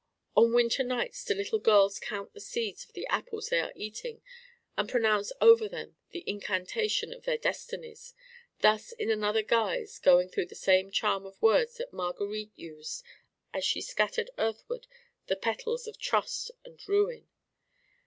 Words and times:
On 0.35 0.51
winter 0.51 0.83
nights 0.83 1.23
do 1.23 1.35
little 1.35 1.59
girls 1.59 1.99
count 1.99 2.33
the 2.33 2.39
seeds 2.39 2.83
of 2.85 2.93
the 2.93 3.05
apples 3.05 3.49
they 3.49 3.59
are 3.59 3.71
eating 3.75 4.23
and 4.75 4.89
pronounce 4.89 5.31
over 5.39 5.69
them 5.69 5.95
the 6.09 6.23
incantation 6.25 7.13
of 7.13 7.23
their 7.25 7.37
destinies 7.37 8.15
thus 8.61 8.93
in 8.93 9.11
another 9.11 9.43
guise 9.43 9.99
going 9.99 10.27
through 10.27 10.47
the 10.47 10.55
same 10.55 10.89
charm 10.89 11.23
of 11.27 11.39
words 11.39 11.77
that 11.77 11.93
Marguerite 11.93 12.51
used 12.57 13.03
as 13.53 13.63
she 13.63 13.79
scattered 13.79 14.31
earthward 14.39 14.87
the 15.27 15.35
petals 15.35 15.85
of 15.85 15.99
trust 15.99 16.49
and 16.65 16.79
ruin? 16.89 17.27